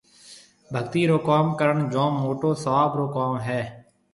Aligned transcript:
ڀگتِي 0.73 1.01
رو 1.09 1.17
ڪوم 1.27 1.47
ڪرڻ 1.59 1.77
جوم 1.91 2.13
موٽو 2.23 2.49
سواب 2.63 2.91
رو 2.97 3.05
ڪوم 3.15 3.33
هيَ۔ 3.45 3.61